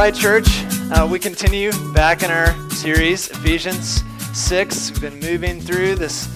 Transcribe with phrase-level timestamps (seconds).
[0.00, 0.48] right, church.
[0.92, 4.92] Uh, we continue back in our series, Ephesians 6.
[4.92, 6.26] We've been moving through this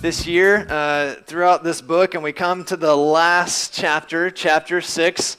[0.00, 5.36] this year uh, throughout this book, and we come to the last chapter, chapter 6.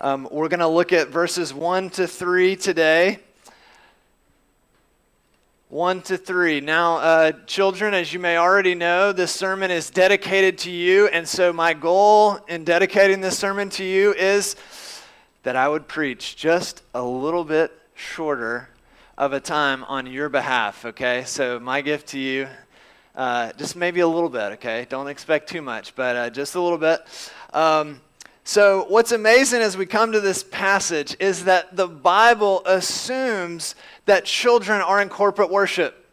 [0.00, 3.18] Um, we're going to look at verses 1 to 3 today.
[5.68, 6.62] 1 to 3.
[6.62, 11.28] Now, uh, children, as you may already know, this sermon is dedicated to you, and
[11.28, 14.56] so my goal in dedicating this sermon to you is
[15.42, 18.68] that I would preach just a little bit shorter
[19.18, 21.24] of a time on your behalf, okay?
[21.26, 22.48] So, my gift to you,
[23.14, 24.86] uh, just maybe a little bit, okay?
[24.88, 27.00] Don't expect too much, but uh, just a little bit.
[27.52, 28.00] Um,
[28.44, 33.74] so, what's amazing as we come to this passage is that the Bible assumes
[34.06, 36.06] that children are in corporate worship.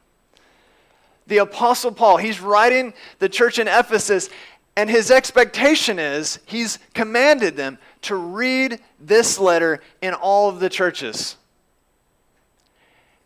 [1.27, 4.29] The Apostle Paul, he's writing the church in Ephesus,
[4.75, 10.69] and his expectation is he's commanded them to read this letter in all of the
[10.69, 11.35] churches.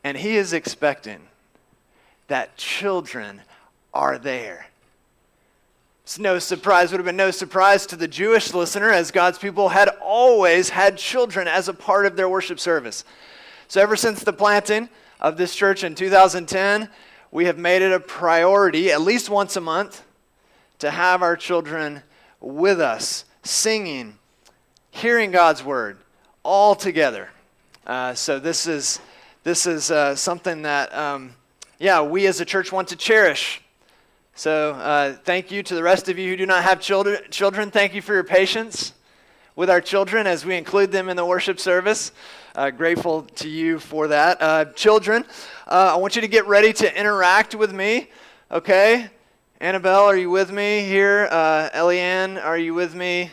[0.03, 1.21] And he is expecting
[2.27, 3.41] that children
[3.93, 4.67] are there.
[6.03, 9.69] It's no surprise, would have been no surprise to the Jewish listener, as God's people
[9.69, 13.05] had always had children as a part of their worship service.
[13.69, 14.89] So, ever since the planting
[15.21, 16.89] of this church in 2010,
[17.31, 20.03] we have made it a priority, at least once a month,
[20.79, 22.03] to have our children
[22.41, 24.19] with us, singing,
[24.93, 25.97] hearing God's word
[26.43, 27.29] all together.
[27.85, 28.99] Uh, so this is
[29.43, 31.33] this is uh, something that um,
[31.79, 33.61] yeah we as a church want to cherish.
[34.35, 37.19] So uh, thank you to the rest of you who do not have children.
[37.31, 38.93] Children, thank you for your patience
[39.55, 42.11] with our children as we include them in the worship service.
[42.55, 44.41] Uh, grateful to you for that.
[44.41, 45.25] Uh, children,
[45.67, 48.09] uh, I want you to get ready to interact with me.
[48.51, 49.09] Okay,
[49.59, 51.27] Annabelle, are you with me here?
[51.31, 53.31] Uh, Eliane, are you with me?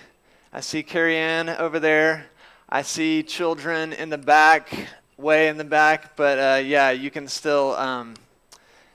[0.53, 2.27] I see Carrie Ann over there.
[2.69, 7.29] I see children in the back, way in the back, but uh, yeah, you can
[7.29, 8.15] still um,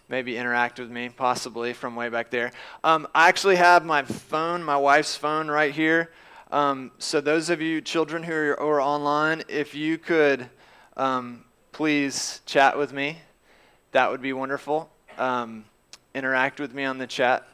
[0.09, 2.51] maybe interact with me, possibly from way back there.
[2.83, 6.11] Um, I actually have my phone, my wife's phone, right here.
[6.51, 10.49] Um, so, those of you children who are, who are online, if you could
[10.97, 13.19] um, please chat with me,
[13.93, 14.89] that would be wonderful.
[15.17, 15.63] Um,
[16.13, 17.47] interact with me on the chat.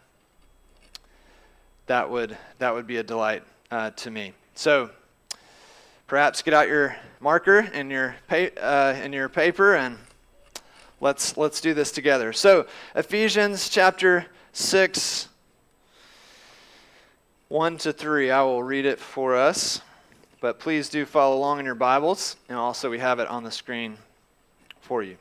[1.86, 4.34] That would, that would be a delight uh, to me.
[4.54, 4.92] So
[6.08, 9.98] perhaps get out your marker and your, pa- uh, and your paper and
[11.00, 12.34] let's, let's do this together.
[12.34, 15.30] So, Ephesians chapter 6,
[17.48, 18.32] 1 to 3.
[18.32, 19.82] I will read it for us,
[20.42, 23.52] but please do follow along in your Bibles, and also we have it on the
[23.52, 23.98] screen
[24.82, 25.18] for you.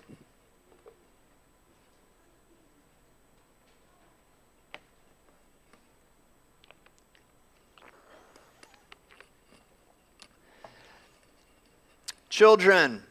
[12.41, 13.03] Children,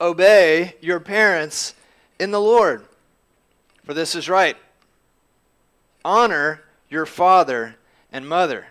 [0.00, 1.74] obey your parents
[2.20, 2.86] in the Lord,
[3.82, 4.56] for this is right.
[6.04, 7.74] Honor your father
[8.12, 8.66] and mother.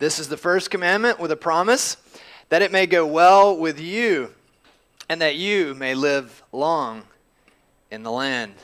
[0.00, 1.98] This is the first commandment with a promise
[2.48, 4.34] that it may go well with you
[5.08, 7.04] and that you may live long
[7.92, 8.54] in the land.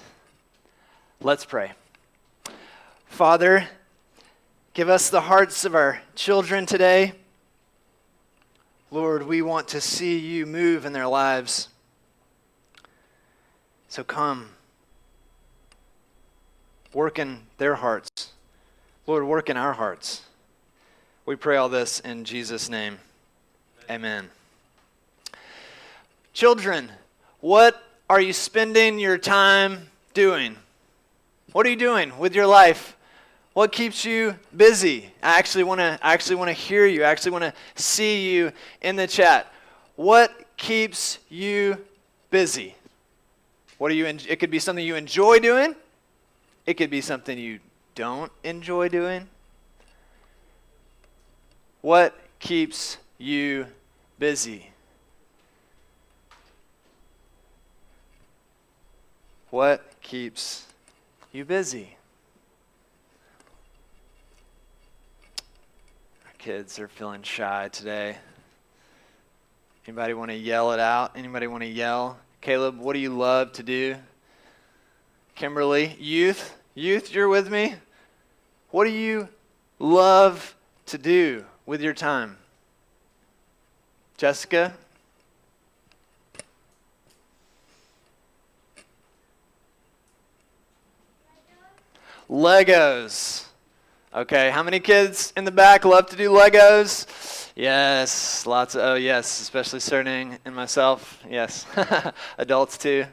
[1.21, 1.71] Let's pray.
[3.07, 3.69] Father,
[4.73, 7.13] give us the hearts of our children today.
[8.91, 11.69] Lord, we want to see you move in their lives.
[13.89, 14.51] So come.
[16.93, 18.33] Work in their hearts.
[19.07, 20.23] Lord, work in our hearts.
[21.27, 22.99] We pray all this in Jesus' name.
[23.91, 24.31] Amen.
[26.33, 26.91] Children,
[27.41, 30.57] what are you spending your time doing?
[31.53, 32.94] What are you doing with your life?
[33.55, 35.13] What keeps you busy?
[35.23, 37.05] I actually want to actually want to hear you.
[37.05, 39.47] I actually want to see you in the chat.
[39.95, 41.79] What keeps you
[42.31, 42.75] busy?
[43.79, 45.77] What are you it could be something you enjoy doing.
[46.67, 47.61] It could be something you
[47.95, 49.29] don't enjoy doing.
[51.81, 53.67] What keeps you
[54.19, 54.71] busy?
[59.51, 60.67] What keeps
[61.31, 61.97] you busy?
[66.45, 68.19] Kids are feeling shy today.
[69.87, 71.13] Anybody want to yell it out?
[71.17, 72.19] Anybody want to yell?
[72.43, 73.97] Caleb, what do you love to do?
[75.35, 77.77] Kimberly, youth, youth, you're with me?
[78.71, 79.31] What do you
[79.79, 80.55] love
[80.85, 82.37] to do with your time?
[84.19, 84.75] Jessica?
[92.29, 93.47] Legos.
[94.17, 97.51] Okay, how many kids in the back love to do Legos?
[97.57, 101.21] Yes, lots of, oh, yes, especially Cerning and myself.
[101.29, 101.67] Yes,
[102.39, 103.07] adults too.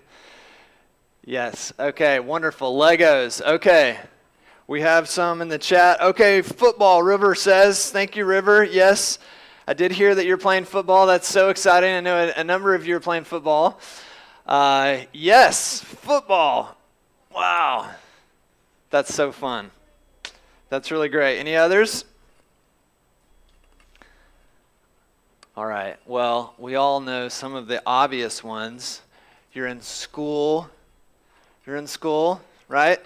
[1.26, 2.78] Yes, okay, wonderful.
[2.78, 3.98] Legos, okay.
[4.68, 6.00] We have some in the chat.
[6.02, 7.90] Okay, football, River says.
[7.90, 8.64] Thank you, River.
[8.64, 9.18] Yes,
[9.68, 11.08] I did hear that you're playing football.
[11.08, 11.96] That's so exciting.
[11.96, 13.80] I know a, number of you are playing football.
[14.46, 16.78] Uh, yes, football.
[17.34, 17.90] Wow,
[18.92, 19.72] that's so fun.
[20.72, 21.38] That's really great.
[21.38, 22.06] Any others?
[25.58, 25.98] All right.
[26.06, 29.02] Well, we all know some of the obvious ones.
[29.52, 30.70] You're in school.
[31.66, 32.40] You're in school,
[32.70, 33.02] right?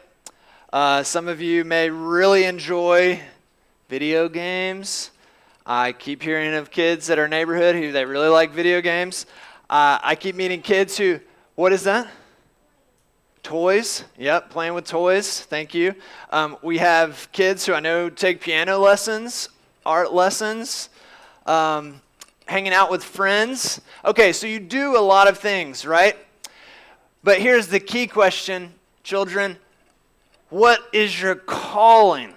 [0.71, 3.19] Uh, some of you may really enjoy
[3.89, 5.09] video games.
[5.65, 9.25] I keep hearing of kids at our neighborhood who they really like video games.
[9.71, 11.19] Uh, I keep meeting kids who,
[11.55, 12.07] what is that?
[13.45, 14.03] Toys.
[14.17, 15.41] Yep, playing with toys.
[15.41, 15.93] Thank you.
[16.31, 19.49] Um, we have kids who I know take piano lessons,
[19.85, 20.89] art lessons.
[21.45, 22.01] Um,
[22.47, 23.81] hanging out with friends.
[24.03, 26.17] Okay, so you do a lot of things, right?
[27.23, 29.57] But here's the key question, children
[30.49, 32.33] What is your calling?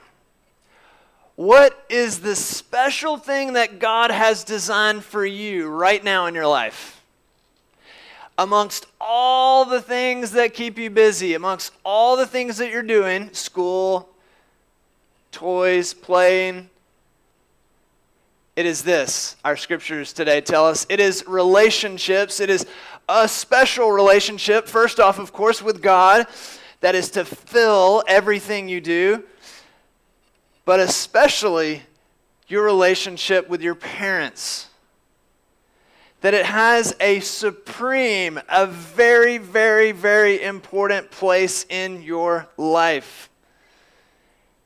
[1.37, 6.47] What is the special thing that God has designed for you right now in your
[6.47, 6.98] life?
[8.39, 13.33] Amongst all the things that keep you busy, amongst all the things that you're doing
[13.35, 14.09] school,
[15.33, 16.71] toys, playing,
[18.55, 20.87] it is this, our scriptures today tell us.
[20.89, 22.41] It is relationships.
[22.41, 22.67] It is
[23.09, 26.27] a special relationship, first off, of course, with God,
[26.81, 29.25] that is to fill everything you do,
[30.65, 31.83] but especially
[32.47, 34.68] your relationship with your parents.
[36.21, 43.31] That it has a supreme, a very, very, very important place in your life.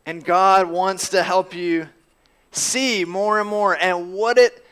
[0.06, 1.88] And God wants to help you
[2.50, 4.64] see more and more and what it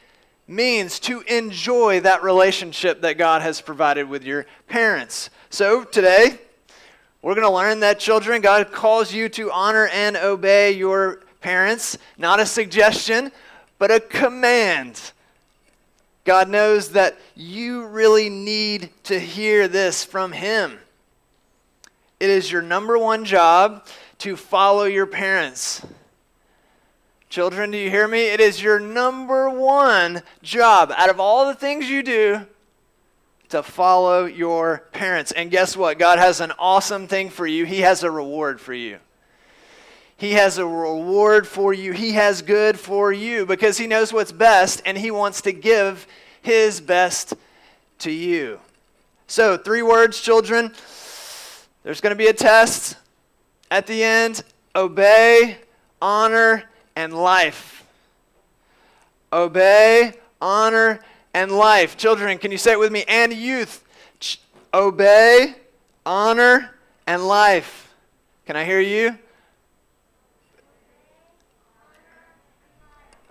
[0.48, 5.30] means to enjoy that relationship that God has provided with your parents.
[5.48, 6.38] So today,
[7.22, 11.98] we're going to learn that children, God calls you to honor and obey your parents.
[12.18, 13.30] Not a suggestion,
[13.78, 15.12] but a command.
[16.30, 20.78] God knows that you really need to hear this from Him.
[22.20, 23.84] It is your number one job
[24.18, 25.84] to follow your parents.
[27.30, 28.26] Children, do you hear me?
[28.26, 32.46] It is your number one job out of all the things you do
[33.48, 35.32] to follow your parents.
[35.32, 35.98] And guess what?
[35.98, 37.66] God has an awesome thing for you.
[37.66, 39.00] He has a reward for you.
[40.16, 41.92] He has a reward for you.
[41.92, 46.06] He has good for you because He knows what's best and He wants to give
[46.42, 47.34] His best
[48.00, 48.60] to you.
[49.26, 50.74] So, three words, children.
[51.82, 52.96] There's going to be a test
[53.70, 54.42] at the end
[54.74, 55.58] obey,
[56.00, 56.64] honor,
[56.96, 57.84] and life.
[59.32, 61.00] Obey, honor,
[61.34, 61.96] and life.
[61.96, 63.04] Children, can you say it with me?
[63.06, 63.84] And youth.
[64.18, 64.40] Ch-
[64.74, 65.54] obey,
[66.04, 66.74] honor,
[67.06, 67.94] and life.
[68.46, 69.16] Can I hear you?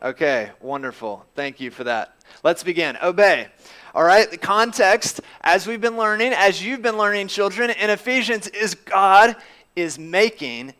[0.02, 1.26] Okay, wonderful.
[1.36, 2.16] Thank you for that.
[2.44, 2.98] Let's begin.
[3.02, 3.48] Obey.
[3.96, 8.48] All right, the context, as we've been learning, as you've been learning, children, in Ephesians,
[8.48, 9.36] is God
[9.76, 10.74] is making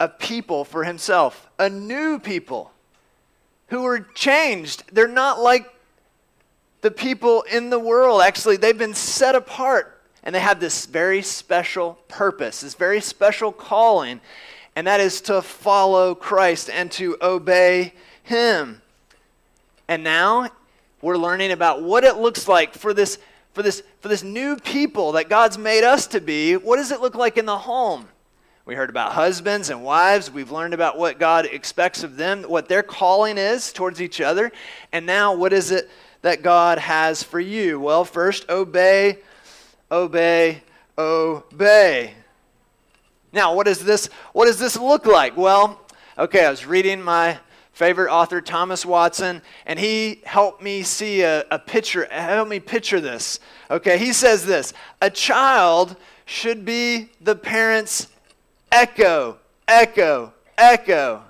[0.00, 2.72] a people for himself, a new people
[3.68, 4.84] who are changed.
[4.92, 5.72] They're not like
[6.80, 8.22] the people in the world.
[8.22, 13.52] Actually, they've been set apart and they have this very special purpose, this very special
[13.52, 14.20] calling,
[14.76, 18.82] and that is to follow Christ and to obey him.
[19.88, 20.50] And now
[21.00, 23.18] we're learning about what it looks like for this
[23.54, 26.56] for this for this new people that God's made us to be.
[26.56, 28.08] What does it look like in the home?
[28.68, 30.30] We heard about husbands and wives.
[30.30, 34.52] We've learned about what God expects of them, what their calling is towards each other.
[34.92, 35.88] And now, what is it
[36.20, 37.80] that God has for you?
[37.80, 39.20] Well, first, obey,
[39.90, 40.62] obey,
[40.98, 42.12] obey.
[43.32, 45.34] Now, what does this what does this look like?
[45.34, 45.80] Well,
[46.18, 47.38] okay, I was reading my
[47.78, 53.00] favorite author Thomas Watson, and he helped me see a, a picture, help me picture
[53.00, 53.38] this.
[53.70, 55.94] Okay, he says this a child
[56.26, 58.08] should be the parent's
[58.72, 61.22] echo, echo, echo.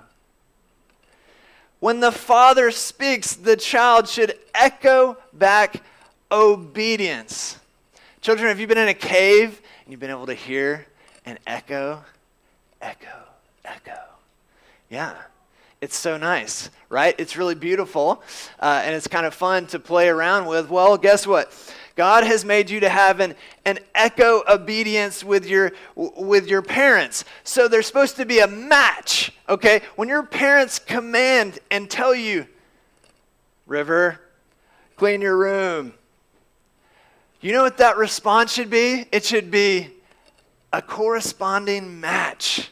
[1.81, 5.83] When the father speaks, the child should echo back
[6.31, 7.59] obedience.
[8.21, 10.87] Children, have you been in a cave and you've been able to hear
[11.27, 12.03] an echo?
[12.81, 13.19] Echo,
[13.63, 13.99] echo.
[14.89, 15.13] Yeah.
[15.81, 17.15] It's so nice, right?
[17.17, 18.21] It's really beautiful,
[18.59, 20.69] uh, and it's kind of fun to play around with.
[20.69, 21.53] Well, guess what?
[21.95, 27.23] God has made you to have an, an echo obedience with your, with your parents.
[27.43, 29.81] So there's supposed to be a match, okay?
[29.95, 32.47] When your parents command and tell you,
[33.65, 34.19] River,
[34.97, 35.93] clean your room.
[37.39, 39.05] You know what that response should be?
[39.13, 39.89] It should be
[40.73, 42.69] a corresponding match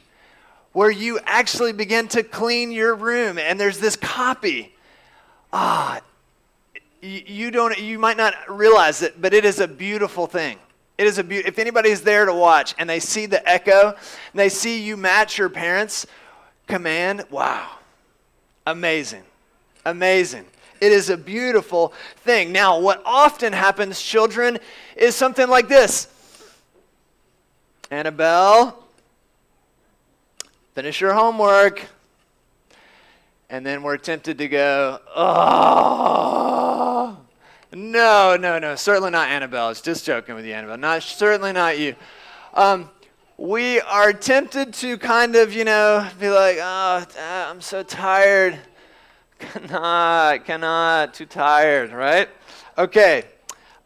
[0.78, 4.72] where you actually begin to clean your room and there's this copy.
[5.52, 6.00] Ah,
[7.02, 10.60] you don't you might not realize it, but it is a beautiful thing.
[11.00, 13.96] It is a be- if anybody's there to watch and they see the echo and
[14.36, 16.06] they see you match your parents'
[16.68, 17.80] command, wow.
[18.68, 19.24] Amazing.
[19.84, 20.46] Amazing.
[20.80, 22.52] It is a beautiful thing.
[22.52, 24.60] Now, what often happens, children,
[24.96, 26.08] is something like this
[27.90, 28.87] Annabelle,
[30.78, 31.84] finish your homework.
[33.50, 37.18] And then we're tempted to go, oh,
[37.74, 39.72] no, no, no, certainly not Annabelle.
[39.72, 40.78] It's just joking with you, Annabelle.
[40.78, 41.96] Not, certainly not you.
[42.54, 42.92] Um,
[43.38, 48.60] we are tempted to kind of, you know, be like, oh, I'm so tired.
[49.40, 52.30] Cannot, cannot, too tired, right?
[52.78, 53.24] Okay.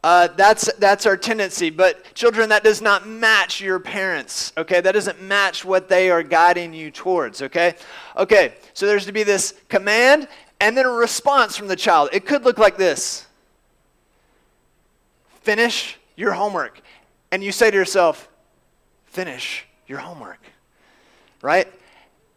[0.03, 1.70] Uh, that's, that's our tendency.
[1.70, 4.81] But, children, that does not match your parents, okay?
[4.81, 7.75] That doesn't match what they are guiding you towards, okay?
[8.17, 10.27] Okay, so there's to be this command
[10.60, 12.10] and then a response from the child.
[12.13, 13.27] It could look like this
[15.41, 16.81] Finish your homework.
[17.31, 18.29] And you say to yourself,
[19.08, 20.39] Finish your homework,
[21.41, 21.67] right?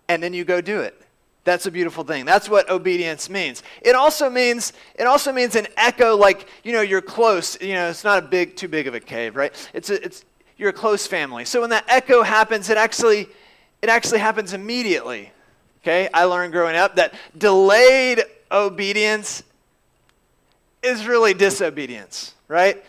[0.08, 1.00] And then you go do it.
[1.44, 2.24] That's a beautiful thing.
[2.24, 3.62] That's what obedience means.
[3.82, 7.90] It also means it also means an echo like, you know, you're close, you know,
[7.90, 9.52] it's not a big too big of a cave, right?
[9.74, 10.24] It's a, it's
[10.56, 11.44] you're a close family.
[11.44, 13.28] So when that echo happens, it actually
[13.82, 15.30] it actually happens immediately.
[15.82, 16.08] Okay?
[16.14, 19.42] I learned growing up that delayed obedience
[20.82, 22.82] is really disobedience, right?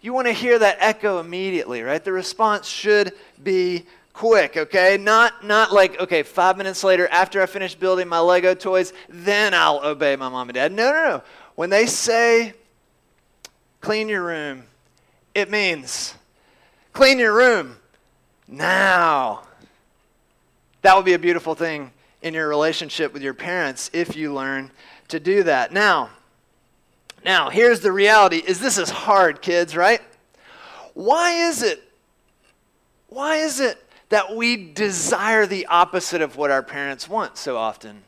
[0.00, 2.02] You want to hear that echo immediately, right?
[2.02, 4.96] The response should be quick, okay?
[4.96, 9.54] Not not like, okay, 5 minutes later after I finish building my Lego toys, then
[9.54, 10.72] I'll obey my mom and dad.
[10.72, 11.22] No, no, no.
[11.54, 12.54] When they say
[13.80, 14.64] clean your room,
[15.34, 16.14] it means
[16.92, 17.76] clean your room
[18.46, 19.42] now.
[20.82, 24.70] That would be a beautiful thing in your relationship with your parents if you learn
[25.08, 25.72] to do that.
[25.72, 26.10] Now,
[27.24, 30.00] now here's the reality is this is hard, kids, right?
[30.94, 31.82] Why is it?
[33.08, 38.02] Why is it that we desire the opposite of what our parents want so often.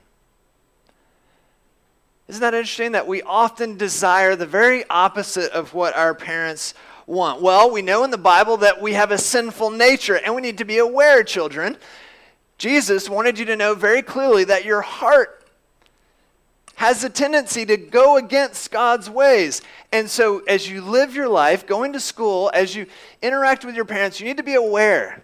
[2.29, 6.75] Isn't that interesting that we often desire the very opposite of what our parents
[7.07, 7.41] want?
[7.41, 10.59] Well, we know in the Bible that we have a sinful nature, and we need
[10.59, 11.77] to be aware, children.
[12.59, 15.47] Jesus wanted you to know very clearly that your heart
[16.77, 19.63] has a tendency to go against God's ways.
[19.93, 22.87] And so, as you live your life, going to school, as you
[23.21, 25.23] interact with your parents, you need to be aware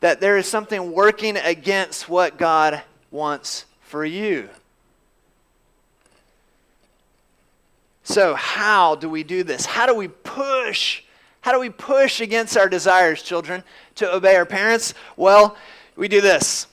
[0.00, 4.48] that there is something working against what God wants for you.
[8.04, 9.66] So, how do we do this?
[9.66, 11.02] How do we push?
[11.42, 13.62] How do we push against our desires, children,
[13.96, 14.94] to obey our parents?
[15.16, 15.56] Well,
[15.94, 16.66] we do this.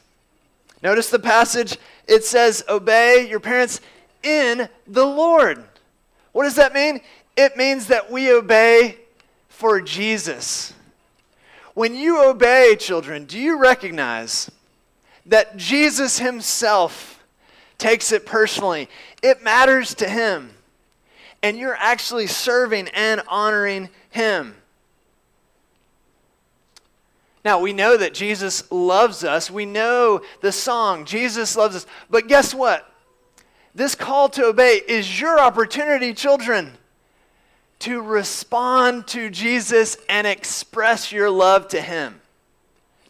[0.82, 1.77] Notice the passage.
[2.08, 3.82] It says, Obey your parents
[4.24, 5.63] in the Lord.
[6.32, 7.01] What does that mean?
[7.36, 8.98] It means that we obey
[9.50, 10.74] for Jesus.
[11.75, 14.50] When you obey, children, do you recognize
[15.25, 17.22] that Jesus himself
[17.77, 18.89] takes it personally?
[19.22, 20.51] It matters to him.
[21.44, 24.55] And you're actually serving and honoring him.
[27.44, 29.51] Now, we know that Jesus loves us.
[29.51, 31.86] We know the song, Jesus loves us.
[32.10, 32.89] But guess what?
[33.75, 36.77] This call to obey is your opportunity, children
[37.79, 42.22] to respond to Jesus and express your love to him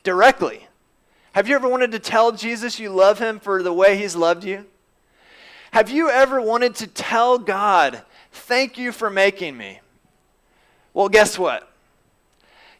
[0.03, 0.67] directly.
[1.33, 4.43] Have you ever wanted to tell Jesus you love him for the way he's loved
[4.43, 4.65] you?
[5.71, 9.81] Have you ever wanted to tell God, thank you for making me?
[10.93, 11.69] Well, guess what?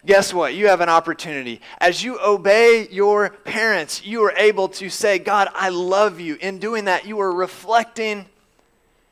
[0.06, 0.54] Guess what?
[0.54, 1.60] You have an opportunity.
[1.80, 6.36] As you obey your parents, you are able to say, God, I love you.
[6.40, 8.26] In doing that, you are reflecting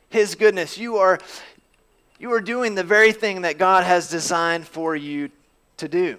[0.10, 0.78] his goodness.
[0.78, 1.20] You are
[2.24, 5.30] you are doing the very thing that God has designed for you
[5.76, 6.18] to do.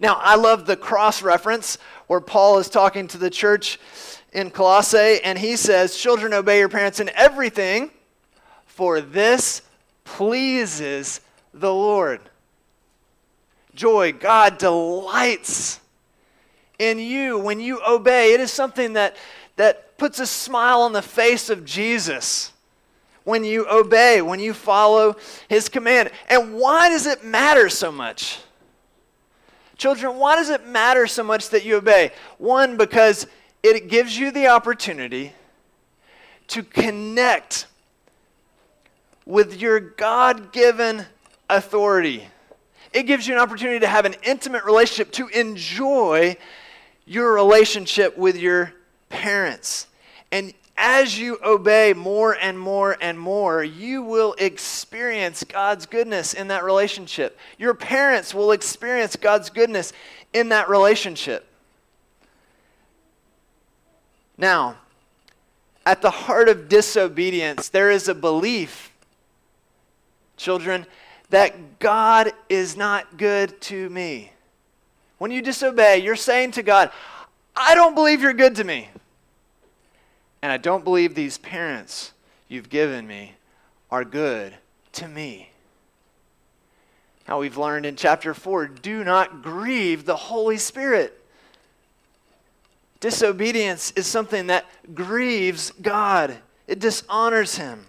[0.00, 3.78] Now, I love the cross reference where Paul is talking to the church
[4.32, 7.92] in Colossae, and he says, Children, obey your parents in everything,
[8.66, 9.62] for this
[10.02, 11.20] pleases
[11.54, 12.20] the Lord.
[13.76, 15.78] Joy, God delights
[16.80, 18.34] in you when you obey.
[18.34, 19.14] It is something that,
[19.54, 22.52] that puts a smile on the face of Jesus
[23.24, 25.16] when you obey, when you follow
[25.48, 26.10] his command.
[26.28, 28.38] And why does it matter so much?
[29.76, 32.12] Children, why does it matter so much that you obey?
[32.38, 33.26] One, because
[33.62, 35.32] it gives you the opportunity
[36.48, 37.66] to connect
[39.24, 41.06] with your God given
[41.48, 42.28] authority.
[42.92, 46.36] It gives you an opportunity to have an intimate relationship, to enjoy
[47.06, 48.72] your relationship with your
[49.08, 49.86] parents.
[50.30, 50.52] And
[50.82, 56.64] as you obey more and more and more, you will experience God's goodness in that
[56.64, 57.38] relationship.
[57.56, 59.92] Your parents will experience God's goodness
[60.32, 61.46] in that relationship.
[64.36, 64.76] Now,
[65.86, 68.92] at the heart of disobedience, there is a belief,
[70.36, 70.84] children,
[71.30, 74.32] that God is not good to me.
[75.18, 76.90] When you disobey, you're saying to God,
[77.54, 78.88] I don't believe you're good to me.
[80.42, 82.12] And I don't believe these parents
[82.48, 83.36] you've given me
[83.90, 84.52] are good
[84.92, 85.50] to me.
[87.28, 91.18] Now, we've learned in chapter 4 do not grieve the Holy Spirit.
[92.98, 97.86] Disobedience is something that grieves God, it dishonors Him.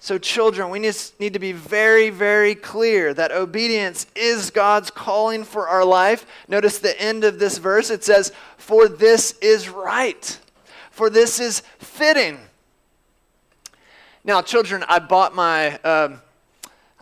[0.00, 5.68] So, children, we need to be very, very clear that obedience is God's calling for
[5.68, 6.24] our life.
[6.46, 10.38] Notice the end of this verse it says, For this is right
[10.98, 12.40] for this is fitting.
[14.24, 15.78] Now, children, I bought my.
[15.78, 16.20] Um,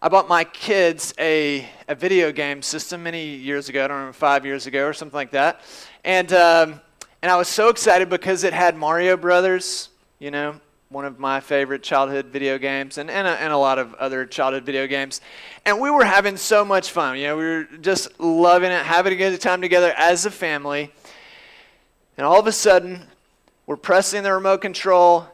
[0.02, 4.12] I bought my kids a, a video game system many years ago, I don't remember,
[4.12, 5.62] five years ago or something like that.
[6.04, 6.80] And, um,
[7.22, 9.88] and I was so excited because it had Mario Brothers,
[10.18, 10.60] you know,
[10.90, 14.26] one of my favorite childhood video games, and, and, a, and a lot of other
[14.26, 15.22] childhood video games.
[15.64, 17.16] And we were having so much fun.
[17.16, 20.92] You know, we were just loving it, having a good time together as a family.
[22.18, 23.06] And all of a sudden,
[23.66, 25.26] we're pressing the remote control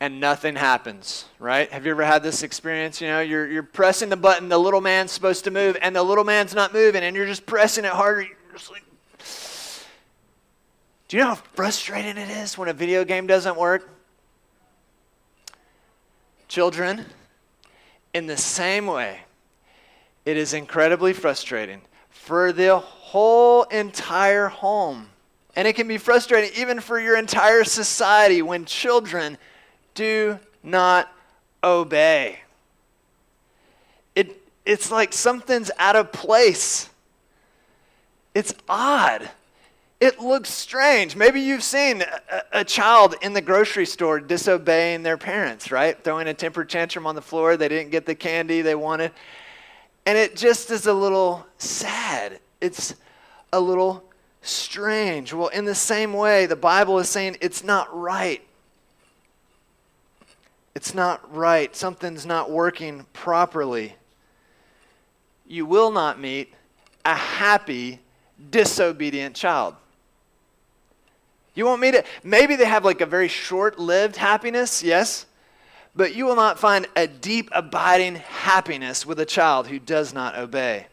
[0.00, 1.70] and nothing happens, right?
[1.72, 3.00] Have you ever had this experience?
[3.00, 6.02] You know, you're, you're pressing the button, the little man's supposed to move, and the
[6.02, 8.26] little man's not moving, and you're just pressing it harder.
[8.70, 8.84] Like,
[11.08, 13.90] do you know how frustrating it is when a video game doesn't work?
[16.46, 17.04] Children,
[18.14, 19.20] in the same way,
[20.24, 25.08] it is incredibly frustrating for the whole entire home
[25.58, 29.36] and it can be frustrating even for your entire society when children
[29.92, 31.12] do not
[31.64, 32.38] obey.
[34.14, 36.88] It, it's like something's out of place.
[38.36, 39.28] It's odd.
[39.98, 41.16] It looks strange.
[41.16, 46.00] Maybe you've seen a, a, child in the grocery store disobeying their parents, right?
[46.04, 47.56] Throwing a temper tantrum on the floor.
[47.56, 49.10] They didn't get the candy they wanted.
[50.06, 52.38] And it just is a little sad.
[52.60, 52.94] It's
[53.52, 54.04] a little
[54.48, 55.32] strange.
[55.32, 58.42] Well, in the same way, the Bible is saying it's not right.
[60.74, 61.74] It's not right.
[61.74, 63.94] Something's not working properly.
[65.46, 66.54] You will not meet
[67.04, 68.00] a happy,
[68.50, 69.74] disobedient child.
[71.54, 72.06] You won't meet it.
[72.22, 75.26] Maybe they have like a very short lived happiness, yes,
[75.96, 80.38] but you will not find a deep, abiding happiness with a child who does not
[80.38, 80.86] obey.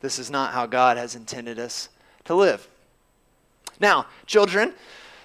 [0.00, 1.88] This is not how God has intended us
[2.30, 2.68] to live.
[3.80, 4.72] Now, children,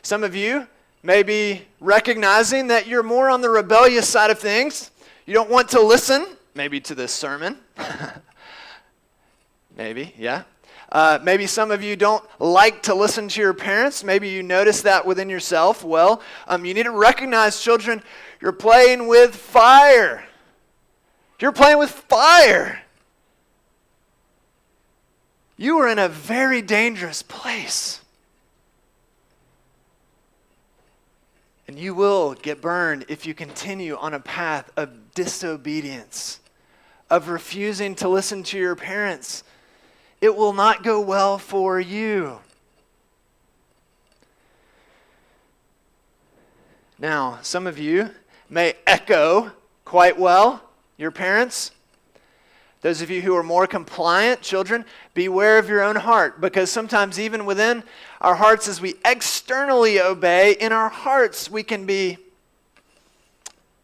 [0.01, 0.67] some of you
[1.03, 4.89] may be recognizing that you're more on the rebellious side of things.
[5.27, 7.59] You don't want to listen, maybe to this sermon.
[9.77, 10.43] maybe, yeah.
[10.91, 14.03] Uh, maybe some of you don't like to listen to your parents.
[14.03, 15.83] Maybe you notice that within yourself.
[15.83, 18.01] Well, um, you need to recognize, children,
[18.41, 20.23] you're playing with fire.
[21.39, 22.81] You're playing with fire
[25.57, 28.01] you are in a very dangerous place.
[31.67, 36.39] And you will get burned if you continue on a path of disobedience,
[37.09, 39.43] of refusing to listen to your parents.
[40.21, 42.39] It will not go well for you.
[46.99, 48.11] Now, some of you
[48.49, 49.51] may echo
[49.83, 50.61] quite well
[50.97, 51.71] your parents.
[52.85, 57.19] Those of you who are more compliant, children, beware of your own heart because sometimes,
[57.19, 57.81] even within
[58.21, 62.19] our hearts, as we externally obey, in our hearts, we can be,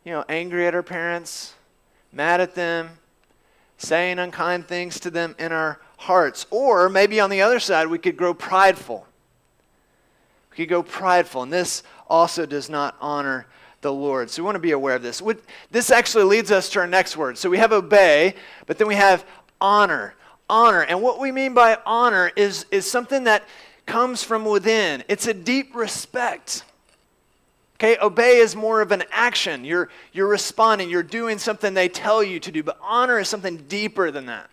[0.04, 1.56] you know, angry at our parents,
[2.14, 2.92] mad at them,
[3.80, 6.46] saying unkind things to them in our hearts.
[6.52, 9.08] Or maybe on the other side, we could grow prideful.
[10.52, 13.48] We could go prideful, and this also does not honor
[13.82, 14.30] the Lord.
[14.30, 15.22] So we want to be aware of this.
[15.72, 17.38] This actually leads us to our next word.
[17.38, 18.36] So we have obey,
[18.68, 19.26] but then we have
[19.60, 20.16] honor.
[20.50, 20.82] Honor.
[20.82, 23.44] And what we mean by honor is, is something that
[23.86, 26.64] comes from within, it's a deep respect.
[27.76, 29.66] Okay, obey is more of an action.
[29.66, 32.62] You're, you're responding, you're doing something they tell you to do.
[32.62, 34.50] But honor is something deeper than that.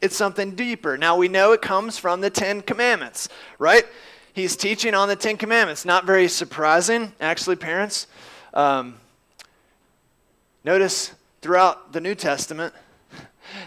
[0.00, 0.98] It's something deeper.
[0.98, 3.28] Now we know it comes from the Ten Commandments,
[3.58, 3.86] right?
[4.34, 5.86] He's teaching on the Ten Commandments.
[5.86, 8.06] Not very surprising, actually, parents.
[8.52, 8.96] Um,
[10.64, 12.74] notice throughout the New Testament,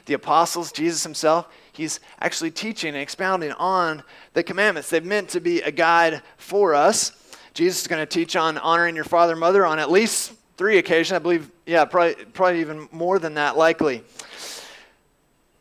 [0.06, 4.03] the apostles, Jesus himself, he's actually teaching and expounding on
[4.34, 4.89] the commandments.
[4.89, 7.13] They've meant to be a guide for us.
[7.53, 10.77] Jesus is going to teach on honoring your father and mother on at least three
[10.77, 11.15] occasions.
[11.15, 14.03] I believe, yeah, probably, probably even more than that, likely.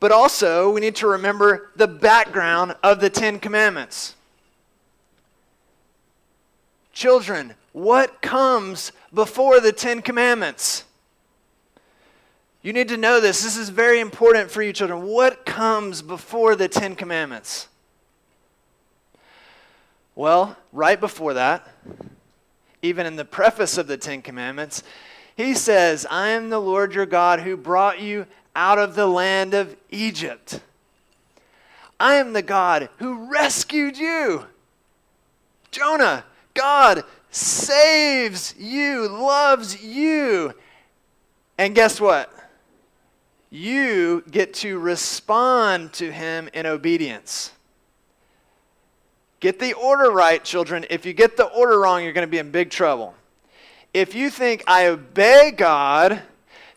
[0.01, 4.16] But also, we need to remember the background of the Ten Commandments.
[6.97, 10.85] Children, what comes before the Ten Commandments?
[12.63, 13.45] You need to know this.
[13.45, 15.03] This is very important for you, children.
[15.03, 17.69] What comes before the Ten Commandments?
[20.15, 21.69] Well, right before that,
[22.81, 24.83] even in the preface of the Ten Commandments,
[25.37, 29.53] he says, I am the Lord your God who brought you out of the land
[29.53, 30.61] of Egypt.
[32.01, 34.47] I am the God who rescued you.
[35.71, 36.25] Jonah,
[36.57, 40.53] God saves you, loves you.
[41.59, 42.33] And guess what?
[43.51, 47.53] You get to respond to him in obedience.
[49.41, 50.87] Get the order right, children.
[50.91, 53.15] If you get the order wrong, you're going to be in big trouble.
[53.95, 56.23] If you think I obey God,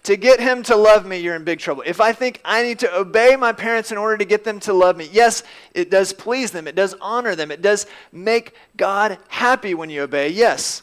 [0.03, 1.83] to get him to love me, you're in big trouble.
[1.85, 4.73] If I think I need to obey my parents in order to get them to
[4.73, 9.17] love me, yes, it does please them, it does honor them, it does make God
[9.27, 10.81] happy when you obey, yes.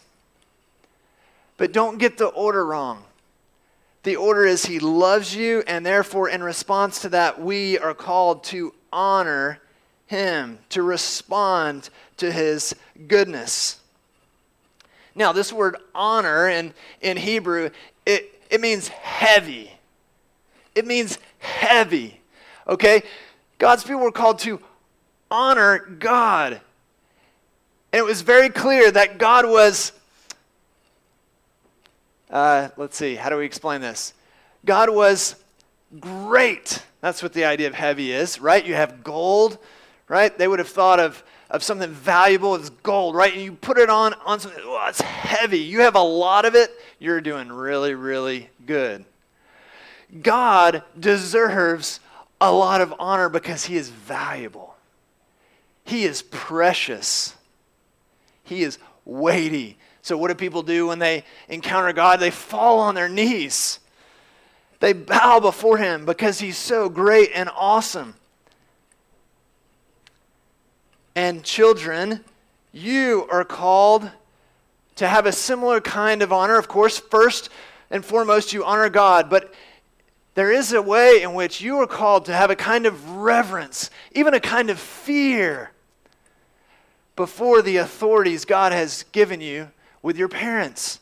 [1.56, 3.04] But don't get the order wrong.
[4.02, 8.44] The order is He loves you, and therefore, in response to that, we are called
[8.44, 9.60] to honor
[10.06, 12.74] Him, to respond to His
[13.08, 13.80] goodness.
[15.16, 17.70] Now, this word honor in, in Hebrew,
[18.04, 19.70] it, it means heavy.
[20.74, 22.20] It means heavy.
[22.68, 23.02] Okay?
[23.58, 24.60] God's people were called to
[25.30, 26.60] honor God.
[27.92, 29.92] And it was very clear that God was,
[32.30, 34.12] uh, let's see, how do we explain this?
[34.64, 35.36] God was
[36.00, 36.82] great.
[37.00, 38.64] That's what the idea of heavy is, right?
[38.64, 39.58] You have gold,
[40.08, 40.36] right?
[40.36, 43.32] They would have thought of, of something valuable as gold, right?
[43.32, 45.60] And you put it on, on something, oh, it's heavy.
[45.60, 49.04] You have a lot of it, you're doing really, really good.
[50.22, 52.00] God deserves
[52.40, 54.74] a lot of honor because he is valuable.
[55.84, 57.34] He is precious.
[58.42, 59.78] He is weighty.
[60.02, 62.20] So, what do people do when they encounter God?
[62.20, 63.80] They fall on their knees.
[64.80, 68.14] They bow before him because he's so great and awesome.
[71.16, 72.22] And, children,
[72.72, 74.10] you are called
[74.96, 76.58] to have a similar kind of honor.
[76.58, 77.48] Of course, first
[77.90, 79.54] and foremost, you honor God, but
[80.34, 83.90] there is a way in which you are called to have a kind of reverence,
[84.12, 85.70] even a kind of fear
[87.16, 89.70] before the authorities God has given you
[90.02, 91.00] with your parents.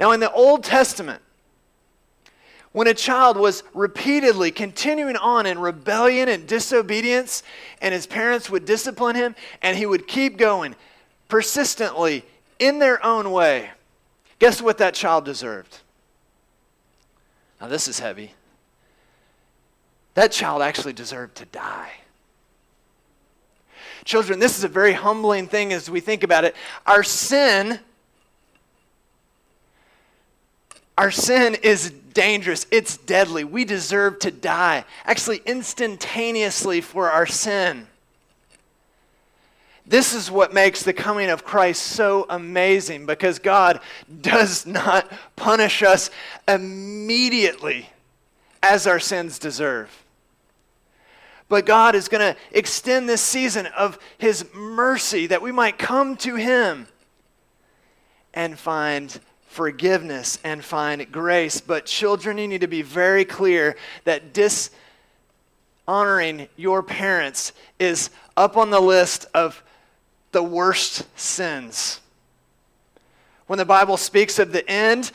[0.00, 1.20] Now, in the Old Testament,
[2.76, 7.42] when a child was repeatedly continuing on in rebellion and disobedience,
[7.80, 10.76] and his parents would discipline him, and he would keep going
[11.26, 12.22] persistently
[12.58, 13.70] in their own way,
[14.38, 15.78] guess what that child deserved?
[17.62, 18.34] Now, this is heavy.
[20.12, 21.92] That child actually deserved to die.
[24.04, 26.54] Children, this is a very humbling thing as we think about it.
[26.86, 27.80] Our sin,
[30.98, 32.66] our sin is dangerous.
[32.70, 33.44] It's deadly.
[33.44, 37.86] We deserve to die, actually, instantaneously for our sin.
[39.86, 43.80] This is what makes the coming of Christ so amazing because God
[44.22, 46.10] does not punish us
[46.48, 47.90] immediately
[48.62, 49.90] as our sins deserve.
[51.50, 56.16] But God is going to extend this season of His mercy that we might come
[56.16, 56.88] to Him
[58.32, 61.60] and find forgiveness and find grace.
[61.60, 64.34] But, children, you need to be very clear that
[65.86, 69.62] dishonoring your parents is up on the list of
[70.32, 72.00] the worst sins.
[73.46, 75.12] When the Bible speaks of the end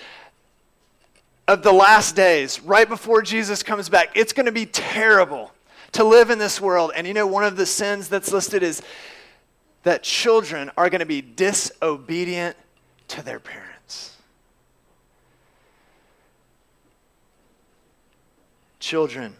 [1.47, 5.51] of the last days, right before Jesus comes back, it's going to be terrible
[5.91, 6.91] to live in this world.
[6.95, 8.81] And you know, one of the sins that's listed is
[9.83, 12.55] that children are going to be disobedient
[13.09, 13.70] to their parents.
[18.81, 19.37] Children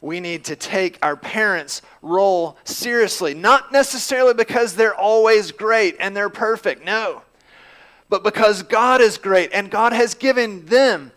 [0.00, 3.34] we need to take our parents' role seriously.
[3.34, 7.22] Not necessarily because they're always great and they're perfect, no.
[8.08, 11.12] But because God is great and God has given them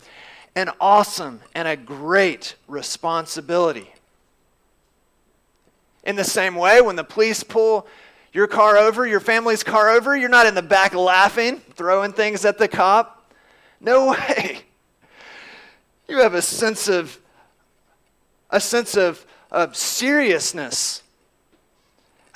[0.54, 3.90] an awesome and a great responsibility.
[6.04, 7.86] In the same way, when the police pull
[8.32, 10.14] your car over, your family's car over.
[10.16, 13.32] You're not in the back laughing, throwing things at the cop.
[13.80, 14.60] No way.
[16.06, 17.18] You have a sense of
[18.54, 21.02] a sense of, of seriousness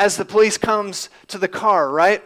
[0.00, 2.24] as the police comes to the car, right?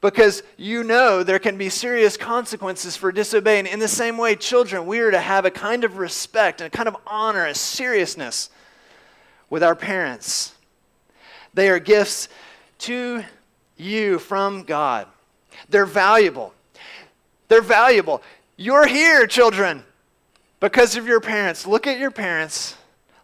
[0.00, 3.66] Because you know there can be serious consequences for disobeying.
[3.66, 6.74] In the same way, children, we are to have a kind of respect and a
[6.74, 8.48] kind of honor, a seriousness
[9.50, 10.54] with our parents.
[11.52, 12.30] They are gifts
[12.78, 13.24] to
[13.76, 15.06] you from God.
[15.68, 16.54] They're valuable.
[17.48, 18.22] They're valuable.
[18.56, 19.84] You're here, children,
[20.60, 21.66] because of your parents.
[21.66, 22.74] Look at your parents.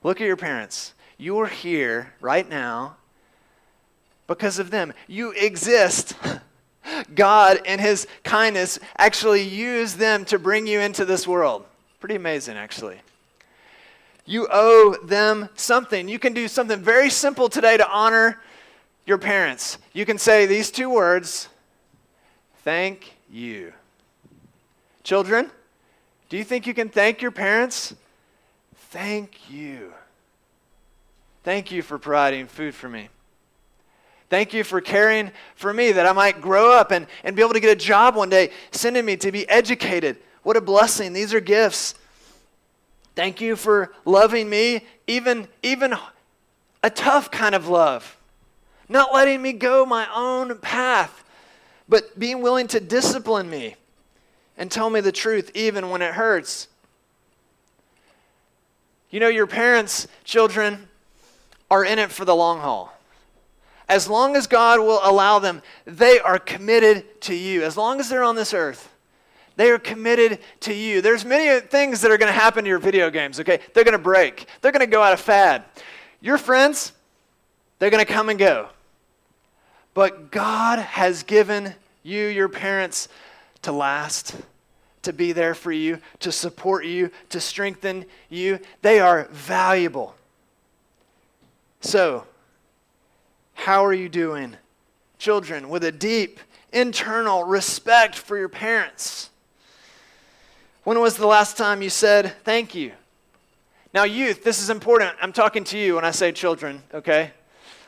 [0.03, 0.95] Look at your parents.
[1.17, 2.97] You're here right now
[4.27, 4.93] because of them.
[5.07, 6.15] You exist.
[7.15, 11.65] God, in His kindness, actually used them to bring you into this world.
[12.01, 13.01] Pretty amazing, actually.
[14.25, 16.09] You owe them something.
[16.09, 18.41] You can do something very simple today to honor
[19.07, 19.79] your parents.
[19.93, 21.49] You can say these two words
[22.65, 23.73] Thank you.
[25.03, 25.51] Children,
[26.29, 27.95] do you think you can thank your parents?
[28.93, 29.91] Thank you.
[31.45, 33.09] Thank you for providing food for me.
[34.29, 37.55] Thank you for caring for me that I might grow up and, and be able
[37.55, 40.19] to get a job one day, sending me to be educated.
[40.43, 41.15] What a blessing.
[41.15, 41.95] These are gifts.
[43.15, 45.95] Thank you for loving me, even, even
[46.83, 48.19] a tough kind of love.
[48.91, 51.25] Not letting me go my own path,
[51.89, 53.77] but being willing to discipline me
[54.59, 56.69] and tell me the truth even when it hurts.
[59.13, 60.89] You know, your parents, children,
[61.71, 62.93] are in it for the long haul.
[63.89, 67.63] As long as God will allow them, they are committed to you.
[67.63, 68.93] As long as they're on this earth,
[69.57, 71.03] they are committed to you.
[71.03, 73.61] There's many things that are going to happen to your video games, okay?
[73.75, 74.47] They're going to break.
[74.61, 75.65] They're going to go out of fad.
[76.23, 76.93] Your friends,
[77.79, 78.71] they're going to come and go.
[79.93, 83.09] But God has given you, your parents,
[83.61, 84.35] to last,
[85.03, 88.59] to be there for you, to support you, to strengthen you.
[88.83, 90.15] They are valuable.
[91.81, 92.27] So,
[93.55, 94.57] how are you doing?
[95.19, 96.41] Children, with a deep
[96.73, 99.31] internal respect for your parents.
[100.85, 102.93] When was the last time you said thank you?
[103.95, 105.13] Now, youth, this is important.
[105.21, 107.33] I'm talking to you when I say children, okay?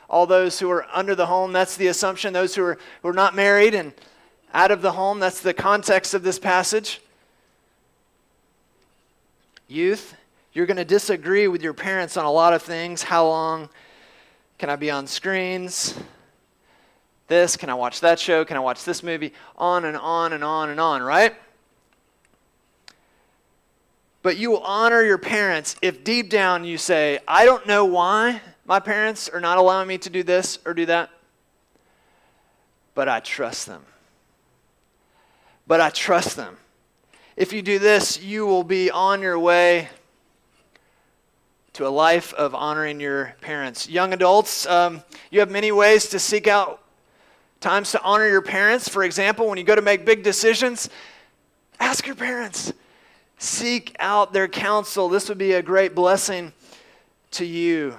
[0.07, 2.31] All those who are under the home, that's the assumption.
[2.31, 3.91] Those who are, who are not married and
[4.53, 7.01] out of the home, that's the context of this passage.
[9.67, 10.15] Youth,
[10.53, 13.03] you're going to disagree with your parents on a lot of things.
[13.03, 13.69] How long
[14.57, 15.97] can I be on screens?
[17.27, 18.45] This, can I watch that show?
[18.45, 19.33] Can I watch this movie?
[19.57, 21.35] On and on and on and on, right?
[24.21, 28.41] But you will honor your parents if deep down you say, I don't know why
[28.65, 31.09] my parents are not allowing me to do this or do that,
[32.93, 33.83] but I trust them.
[35.67, 36.57] But I trust them.
[37.35, 39.89] If you do this, you will be on your way
[41.73, 43.89] to a life of honoring your parents.
[43.89, 46.81] Young adults, um, you have many ways to seek out
[47.59, 48.87] times to honor your parents.
[48.87, 50.89] For example, when you go to make big decisions,
[51.79, 52.73] ask your parents
[53.37, 55.09] Seek out their counsel.
[55.09, 56.53] This would be a great blessing
[57.31, 57.97] to you.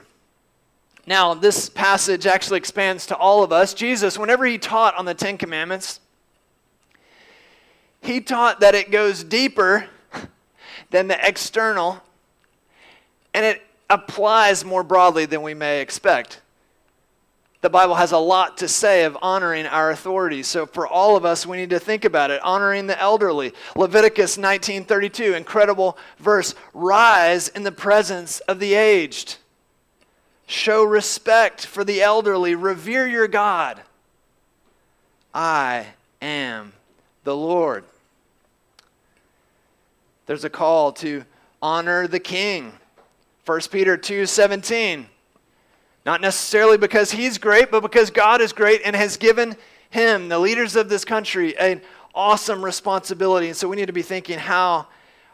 [1.07, 3.75] Now, this passage actually expands to all of us.
[3.75, 6.01] Jesus, whenever he taught on the Ten Commandments,
[8.01, 9.87] he taught that it goes deeper
[10.91, 12.03] than the external
[13.35, 16.41] and it applies more broadly than we may expect
[17.67, 20.45] the Bible has a lot to say of honoring our authority.
[20.45, 22.41] So for all of us, we need to think about it.
[22.45, 23.53] Honoring the elderly.
[23.75, 26.55] Leviticus 19:32, incredible verse.
[26.73, 29.39] Rise in the presence of the aged.
[30.47, 32.55] Show respect for the elderly.
[32.55, 33.83] Revere your God.
[35.35, 35.87] I
[36.23, 36.73] am
[37.27, 37.85] the Lord.
[40.27, 41.25] There's a call to
[41.61, 42.73] honor the king.
[43.45, 45.07] 1 Peter 2:17
[46.07, 49.57] not necessarily because he's great, but because God is great and has given
[49.91, 51.83] him, the leaders of this country, an
[52.15, 53.49] awesome responsibility.
[53.49, 54.87] And so we need to be thinking how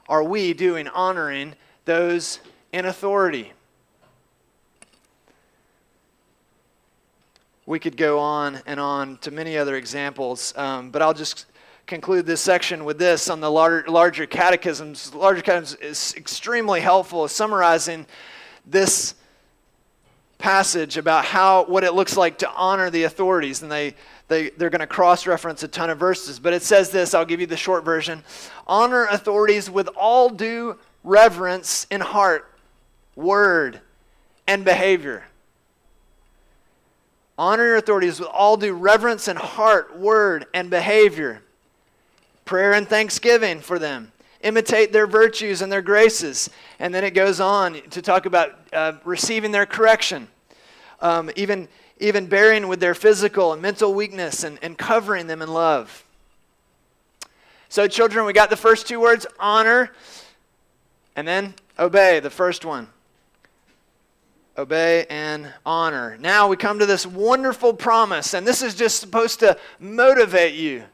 [0.08, 2.40] are we doing honoring those
[2.72, 3.52] in authority?
[7.66, 11.44] We could go on and on to many other examples, um, but I'll just
[11.86, 15.14] conclude this section with this on the larger, larger catechisms.
[15.14, 18.06] Larger catechisms is extremely helpful summarizing
[18.66, 19.14] this
[20.38, 23.94] passage about how what it looks like to honor the authorities and they,
[24.26, 27.40] they they're going to cross-reference a ton of verses but it says this i'll give
[27.40, 28.24] you the short version
[28.66, 32.52] honor authorities with all due reverence in heart
[33.14, 33.80] word
[34.48, 35.22] and behavior
[37.38, 41.42] Honor your authorities with all due reverence in heart, word, and behavior.
[42.44, 44.12] Prayer and thanksgiving for them.
[44.42, 46.50] Imitate their virtues and their graces.
[46.78, 50.28] And then it goes on to talk about uh, receiving their correction,
[51.00, 51.68] um, even,
[52.00, 56.04] even bearing with their physical and mental weakness and, and covering them in love.
[57.68, 59.92] So, children, we got the first two words honor
[61.16, 62.88] and then obey, the first one
[64.58, 66.16] obey and honor.
[66.20, 70.84] Now we come to this wonderful promise, and this is just supposed to motivate you.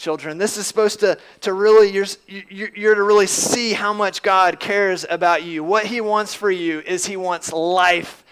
[0.00, 2.06] Children, this is supposed to, to really, you're,
[2.48, 5.62] you're to really see how much God cares about you.
[5.62, 8.24] What He wants for you is He wants life.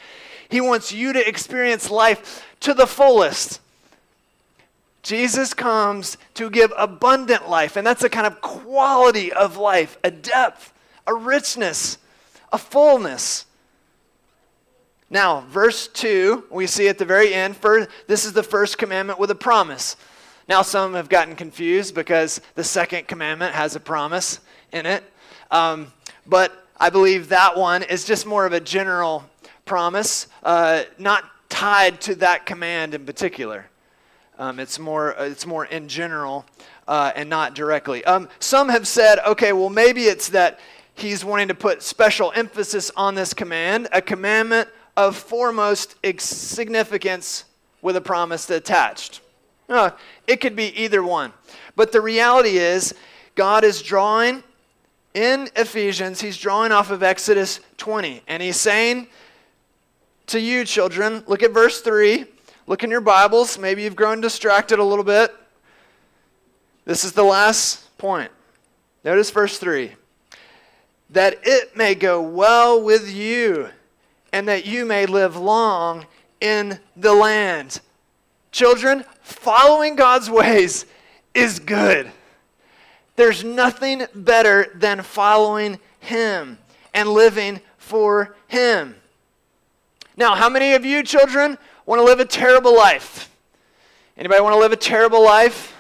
[0.49, 3.61] He wants you to experience life to the fullest.
[5.03, 10.11] Jesus comes to give abundant life, and that's a kind of quality of life, a
[10.11, 10.73] depth,
[11.07, 11.99] a richness,
[12.51, 13.45] a fullness.
[15.11, 17.57] Now, verse 2, we see at the very end,
[18.07, 19.97] this is the first commandment with a promise.
[20.49, 24.41] Now, some have gotten confused because the second commandment has a promise
[24.73, 25.05] in it.
[25.51, 25.93] Um,
[26.27, 29.29] but I believe that one is just more of a general
[29.67, 33.67] promise, uh, not tied to that command in particular.
[34.39, 36.47] Um, it's, more, uh, it's more in general
[36.87, 38.03] uh, and not directly.
[38.07, 40.61] Um, some have said, okay, well, maybe it's that
[40.95, 47.45] he's wanting to put special emphasis on this command, a commandment of foremost significance
[47.83, 49.21] with a promise attached.
[49.69, 49.93] No,
[50.27, 51.33] it could be either one.
[51.77, 52.95] But the reality is,
[53.35, 54.43] God is drawing
[55.15, 58.23] in Ephesians, he's drawing off of Exodus 20.
[58.29, 59.09] And he's saying
[60.27, 62.25] to you, children, look at verse 3.
[62.67, 63.59] Look in your Bibles.
[63.59, 65.35] Maybe you've grown distracted a little bit.
[66.85, 68.31] This is the last point.
[69.05, 69.93] Notice verse 3
[71.11, 73.71] that it may go well with you
[74.33, 76.07] and that you may live long
[76.41, 77.81] in the land.
[78.53, 80.87] Children, following God's ways
[81.35, 82.11] is good.
[83.17, 86.59] There's nothing better than following Him
[86.95, 88.95] and living for Him.
[90.17, 93.31] Now, how many of you children want to live a terrible life?
[94.17, 95.77] Anybody want to live a terrible life?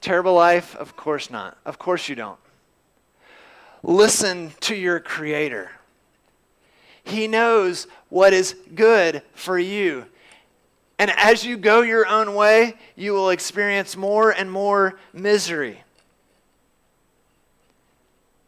[0.00, 0.76] Terrible life?
[0.76, 1.56] Of course not.
[1.64, 2.38] Of course you don't.
[3.82, 5.70] Listen to your Creator.
[7.02, 10.06] He knows what is good for you.
[10.98, 15.82] And as you go your own way, you will experience more and more misery.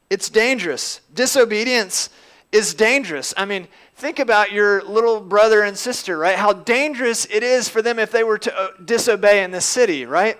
[0.08, 1.00] It's dangerous.
[1.12, 2.08] Disobedience
[2.50, 3.34] is dangerous.
[3.36, 6.36] I mean, think about your little brother and sister, right?
[6.36, 10.06] How dangerous it is for them if they were to uh, disobey in the city,
[10.06, 10.38] right?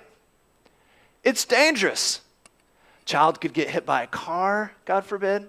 [1.22, 2.22] It's dangerous.
[3.04, 5.48] Child could get hit by a car, God forbid.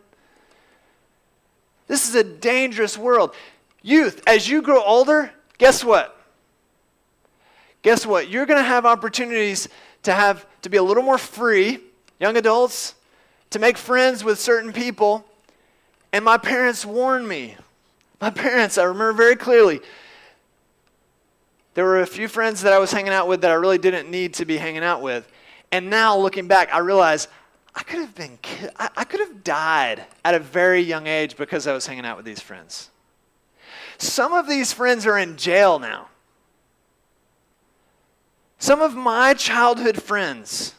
[1.87, 3.33] This is a dangerous world.
[3.81, 6.18] Youth, as you grow older, guess what?
[7.81, 8.29] Guess what?
[8.29, 9.69] You're going to have opportunities
[10.03, 11.79] to have to be a little more free,
[12.19, 12.95] young adults,
[13.51, 15.25] to make friends with certain people.
[16.11, 17.55] And my parents warned me.
[18.19, 19.81] My parents, I remember very clearly.
[21.73, 24.09] There were a few friends that I was hanging out with that I really didn't
[24.09, 25.31] need to be hanging out with.
[25.71, 27.27] And now looking back, I realize
[27.75, 28.37] I could have been,
[28.77, 32.17] I, I could have died at a very young age because I was hanging out
[32.17, 32.89] with these friends.
[33.97, 36.07] Some of these friends are in jail now.
[38.59, 40.75] Some of my childhood friends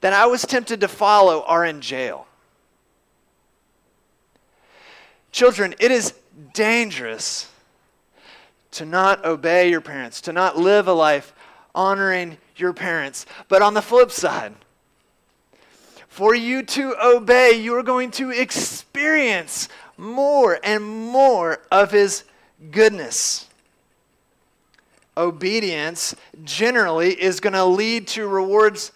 [0.00, 2.26] that I was tempted to follow are in jail.
[5.32, 6.14] Children, it is
[6.52, 7.50] dangerous
[8.70, 11.34] to not obey your parents, to not live a life
[11.74, 13.26] honoring your parents.
[13.48, 14.54] But on the flip side,
[16.06, 22.22] for you to obey, you are going to experience more and more of His
[22.70, 23.48] goodness.
[25.16, 28.92] Obedience generally is going to lead to rewards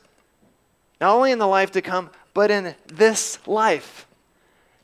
[1.00, 4.06] not only in the life to come, but in this life.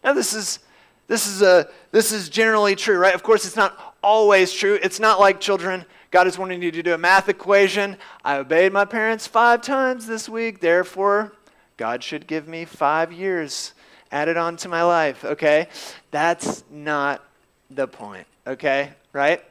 [0.03, 0.61] Now, this is
[1.07, 3.15] this is a this is generally true, right?
[3.15, 4.79] Of course, it's not always true.
[4.83, 5.85] It's not like children.
[6.11, 7.97] God is wanting you to do a math equation.
[8.25, 11.33] I obeyed my parents five times this week, therefore
[11.77, 13.75] God should give me five years
[14.13, 15.69] added on to my life, okay?
[16.13, 17.25] That's not
[17.69, 18.93] the point, okay?
[19.13, 19.43] Right?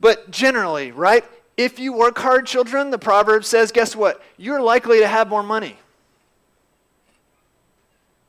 [0.00, 1.24] But generally, right?
[1.56, 4.22] If you work hard, children, the proverb says, guess what?
[4.38, 5.76] You're likely to have more money.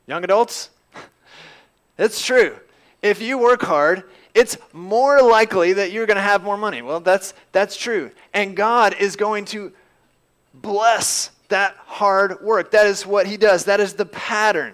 [0.05, 0.69] Young adults,
[1.97, 2.57] it's true.
[3.01, 4.03] If you work hard,
[4.33, 6.81] it's more likely that you're going to have more money.
[6.81, 8.11] Well, that's, that's true.
[8.33, 9.71] And God is going to
[10.53, 12.71] bless that hard work.
[12.71, 14.73] That is what he does, that is the pattern.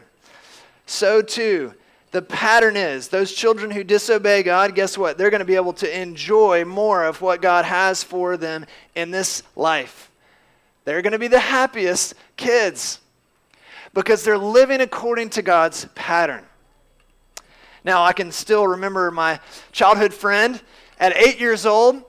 [0.85, 1.73] So, too,
[2.11, 5.17] the pattern is those children who disobey God, guess what?
[5.17, 9.11] They're going to be able to enjoy more of what God has for them in
[9.11, 10.09] this life.
[10.85, 13.01] They're going to be the happiest kids
[13.93, 16.45] because they're living according to God's pattern.
[17.83, 19.39] Now, I can still remember my
[19.71, 20.61] childhood friend
[20.99, 22.03] at eight years old.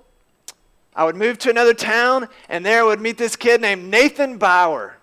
[0.95, 4.39] I would move to another town, and there I would meet this kid named Nathan
[4.39, 4.97] Bauer.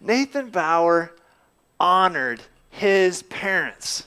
[0.00, 1.12] Nathan Bauer
[1.78, 2.42] honored
[2.76, 4.06] his parents.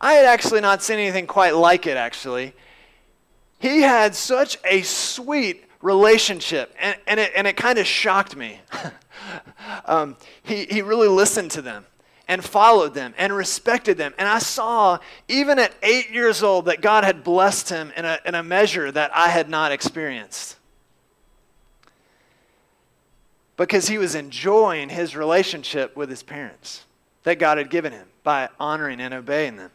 [0.00, 2.54] I had actually not seen anything quite like it, actually.
[3.58, 8.60] He had such a sweet relationship, and, and it, and it kind of shocked me.
[9.84, 11.86] um, he, he really listened to them
[12.28, 14.14] and followed them and respected them.
[14.16, 18.20] And I saw, even at eight years old, that God had blessed him in a,
[18.24, 20.56] in a measure that I had not experienced.
[23.56, 26.84] Because he was enjoying his relationship with his parents
[27.24, 29.70] that God had given him by honoring and obeying them.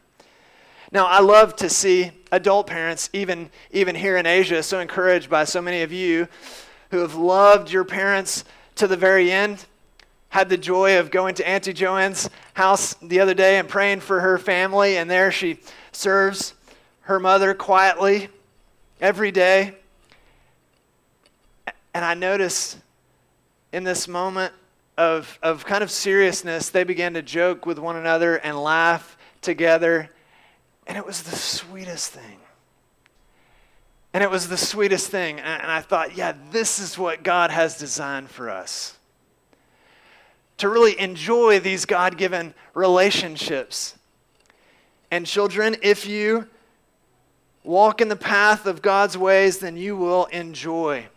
[0.91, 5.43] Now, I love to see adult parents, even, even here in Asia, so encouraged by
[5.43, 6.27] so many of you
[6.91, 9.65] who have loved your parents to the very end.
[10.29, 14.19] Had the joy of going to Auntie Joanne's house the other day and praying for
[14.19, 15.59] her family, and there she
[15.91, 16.53] serves
[17.01, 18.29] her mother quietly
[19.01, 19.75] every day.
[21.93, 22.77] And I notice
[23.71, 24.53] in this moment
[24.97, 30.09] of, of kind of seriousness, they began to joke with one another and laugh together.
[30.87, 32.39] And it was the sweetest thing.
[34.13, 35.39] And it was the sweetest thing.
[35.39, 38.95] And I thought, yeah, this is what God has designed for us.
[40.57, 43.97] To really enjoy these God given relationships.
[45.09, 46.47] And children, if you
[47.63, 51.07] walk in the path of God's ways, then you will enjoy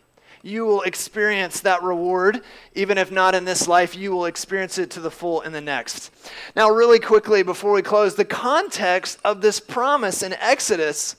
[0.46, 2.40] you will experience that reward.
[2.74, 5.60] Even if not in this life, you will experience it to the full in the
[5.60, 6.12] next.
[6.54, 11.16] Now, really quickly before we close, the context of this promise in Exodus.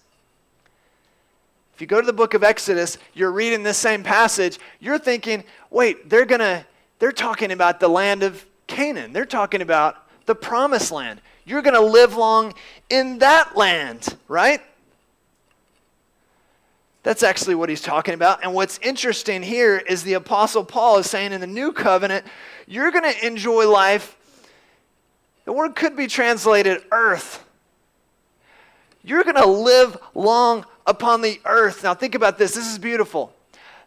[1.76, 5.44] If you go to the book of Exodus, you're reading this same passage, you're thinking,
[5.70, 6.66] wait, they're going to,
[7.00, 9.12] they're talking about the land of Canaan.
[9.12, 11.22] They're talking about the promised land.
[11.46, 12.54] You're going to live long
[12.90, 14.62] in that land, right?
[17.08, 18.44] That's actually what he's talking about.
[18.44, 22.26] And what's interesting here is the Apostle Paul is saying in the new covenant,
[22.68, 24.18] you're going to enjoy life.
[25.46, 27.46] The word could be translated earth.
[29.06, 31.82] You're going to live long upon the earth.
[31.82, 32.56] Now, think about this.
[32.56, 33.34] This is beautiful.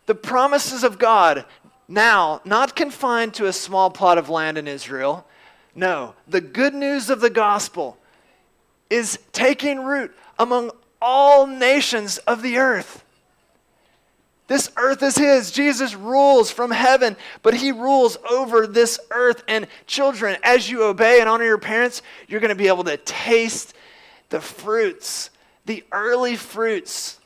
[0.06, 1.44] The promises of God,
[1.88, 5.26] now, not confined to a small plot of land in Israel.
[5.74, 7.98] No, the good news of the gospel
[8.88, 10.70] is taking root among
[11.02, 13.04] all nations of the earth.
[14.50, 15.52] This earth is His.
[15.52, 19.44] Jesus rules from heaven, but He rules over this earth.
[19.46, 22.96] And children, as you obey and honor your parents, you're going to be able to
[22.96, 23.74] taste
[24.28, 25.30] the fruits,
[25.66, 27.20] the early fruits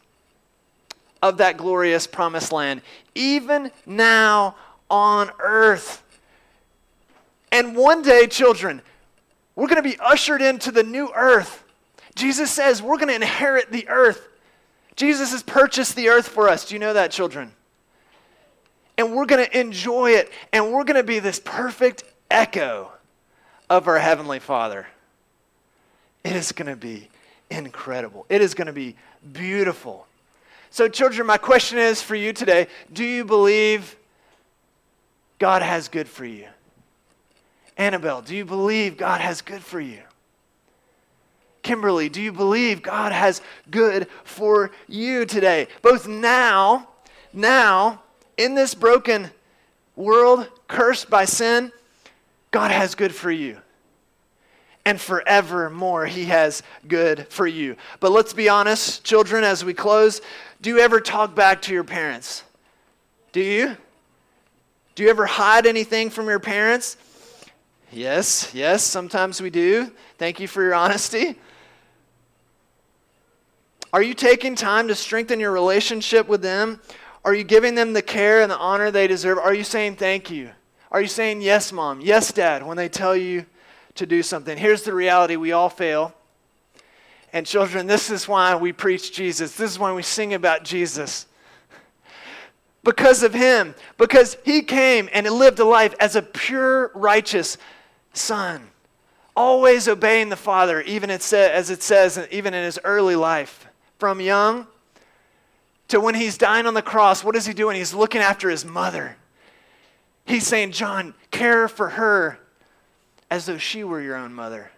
[1.23, 2.83] of that glorious promised land,
[3.15, 4.55] even now
[4.91, 6.03] on earth.
[7.51, 8.83] And one day, children,
[9.57, 11.65] we're going to be ushered into the new earth.
[12.17, 14.29] Jesus says we're going to inherit the earth.
[14.97, 16.67] Jesus has purchased the earth for us.
[16.67, 17.53] Do you know that, children?
[18.97, 22.93] And we're going to enjoy it, and we're going to be this perfect echo
[23.69, 24.87] of our Heavenly Father.
[26.23, 27.09] It is going to be
[27.51, 28.25] incredible.
[28.29, 28.95] It is going to be
[29.33, 30.07] beautiful.
[30.71, 33.97] So, children, my question is for you today do you believe
[35.39, 36.47] God has good for you?
[37.77, 40.01] Annabelle, do you believe God has good for you?
[41.65, 43.41] Kimberly, do you believe God has
[43.71, 45.67] good for you today?
[45.83, 46.89] Both now,
[47.33, 48.03] now,
[48.37, 49.31] in this broken
[49.97, 51.73] world, cursed by sin,
[52.51, 53.59] God has good for you.
[54.85, 57.77] And forevermore, He has good for you.
[57.99, 60.21] But let's be honest, children, as we close,
[60.61, 62.45] do you ever talk back to your parents?
[63.33, 63.77] Do you?
[64.95, 66.99] Do you ever hide anything from your parents?
[67.91, 69.91] Yes, yes, sometimes we do.
[70.19, 71.37] Thank you for your honesty.
[73.95, 76.81] Are you taking time to strengthen your relationship with them?
[77.25, 79.39] Are you giving them the care and the honor they deserve?
[79.39, 80.51] Are you saying thank you?
[80.91, 83.47] Are you saying yes, mom, yes, dad, when they tell you
[83.95, 84.59] to do something?
[84.59, 86.13] Here's the reality we all fail.
[87.33, 89.55] And children, this is why we preach Jesus.
[89.55, 91.27] This is why we sing about Jesus.
[92.83, 97.59] Because of him, because he came and lived a life as a pure, righteous
[98.13, 98.71] son,
[99.37, 103.64] always obeying the Father, even as it says, even in his early life
[104.05, 104.67] from young
[105.89, 107.75] to when he's dying on the cross, what is he doing?
[107.75, 109.17] He's looking after his mother.
[110.27, 112.39] He's saying, John, care for her
[113.31, 114.71] as though she were your own mother.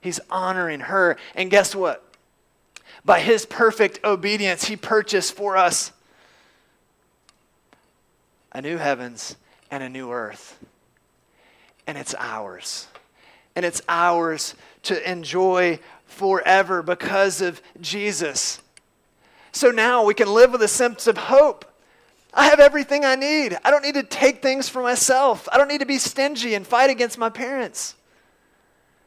[0.00, 1.18] He's honoring her.
[1.34, 2.02] And guess what?
[3.04, 5.92] By his perfect obedience, he purchased for us
[8.52, 9.36] a new heavens
[9.70, 10.58] and a new earth.
[11.86, 12.88] And it's ours.
[13.56, 14.54] And it's ours
[14.84, 18.62] to enjoy forever because of Jesus.
[19.50, 21.64] So now we can live with a sense of hope.
[22.32, 23.56] I have everything I need.
[23.64, 25.48] I don't need to take things for myself.
[25.50, 27.94] I don't need to be stingy and fight against my parents.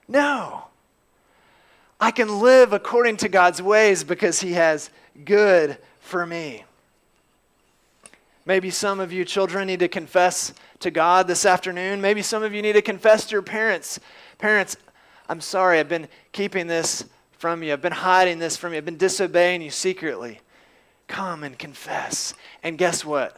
[0.07, 0.63] No.
[1.99, 4.89] I can live according to God's ways because He has
[5.23, 6.63] good for me.
[8.45, 12.01] Maybe some of you children need to confess to God this afternoon.
[12.01, 13.99] Maybe some of you need to confess to your parents.
[14.39, 14.77] Parents,
[15.27, 17.05] I'm sorry, I've been keeping this
[17.37, 17.71] from you.
[17.71, 18.77] I've been hiding this from you.
[18.77, 20.39] I've been disobeying you secretly.
[21.07, 22.33] Come and confess.
[22.63, 23.37] And guess what?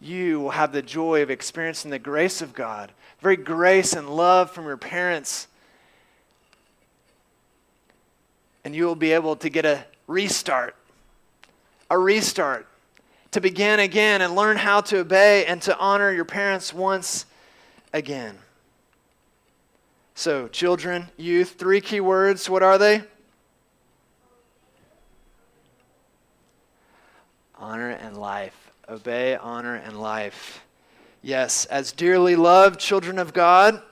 [0.00, 4.50] You will have the joy of experiencing the grace of God, very grace and love
[4.50, 5.48] from your parents.
[8.64, 10.76] And you will be able to get a restart,
[11.90, 12.66] a restart
[13.30, 17.26] to begin again and learn how to obey and to honor your parents once
[17.92, 18.38] again.
[20.18, 22.48] So, children, youth, three key words.
[22.48, 23.02] What are they?
[27.54, 28.72] Honor and life.
[28.88, 30.64] Obey, honor, and life.
[31.20, 33.82] Yes, as dearly loved children of God,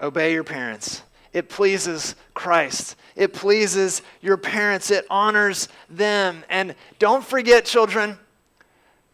[0.00, 1.02] obey your parents.
[1.34, 2.96] It pleases Christ.
[3.14, 4.90] It pleases your parents.
[4.90, 6.44] It honors them.
[6.48, 8.18] And don't forget, children,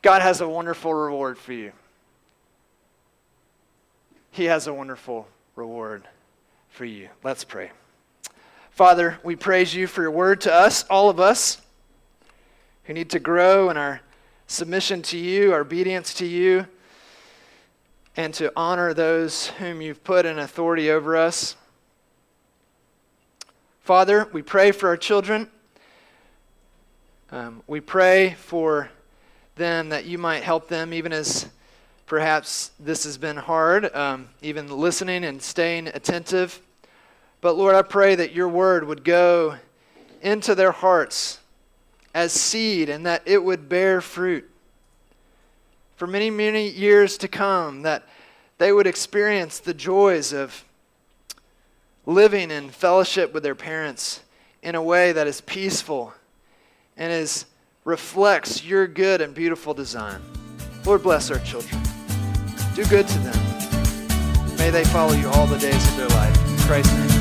[0.03, 1.73] God has a wonderful reward for you.
[4.31, 5.27] He has a wonderful
[5.57, 6.07] reward
[6.69, 7.09] for you.
[7.25, 7.71] Let's pray.
[8.71, 11.63] Father, we praise you for your word to us, all of us
[12.85, 14.03] who need to grow in our
[14.47, 16.67] submission to you, our obedience to you,
[18.19, 21.57] and to honor those whom you've put in authority over us.
[23.81, 25.49] Father, we pray for our children.
[27.31, 28.91] Um, we pray for
[29.55, 31.49] them that you might help them, even as
[32.07, 36.61] perhaps this has been hard, um, even listening and staying attentive.
[37.41, 39.57] But Lord, I pray that your word would go
[40.23, 41.41] into their hearts
[42.15, 44.49] as seed and that it would bear fruit
[45.97, 48.05] for many, many years to come, that
[48.59, 50.65] they would experience the joys of
[52.07, 54.23] living in fellowship with their parents
[54.63, 56.15] in a way that is peaceful
[56.97, 57.47] and is
[57.85, 60.21] reflects your good and beautiful design.
[60.85, 61.96] Lord, bless our children.
[62.77, 64.59] Do good to them.
[64.59, 66.37] May they follow you all the days of their life.
[66.47, 67.16] In Christ's name.